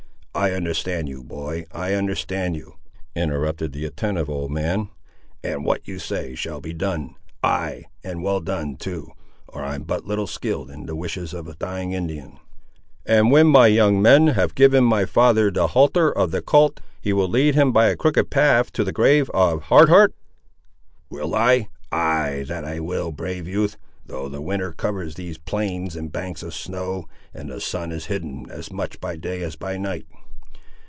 [0.33, 2.77] "I understand you, boy, I understand you,"
[3.17, 4.87] interrupted the attentive old man;
[5.43, 9.11] "and what you say shall be done, ay, and well done too,
[9.49, 12.39] or I'm but little skilled in the wishes of a dying Indian."
[13.05, 17.11] "And when my young men have given my father the halter of that colt, he
[17.11, 20.15] will lead him by a crooked path to the grave of Hard Heart?"
[21.09, 21.67] "Will I!
[21.91, 26.53] ay, that I will, brave youth, though the winter covers these plains in banks of
[26.55, 30.07] snow, and the sun is hidden as much by day as by night.